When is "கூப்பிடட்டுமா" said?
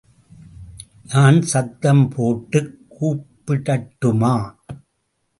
2.99-4.55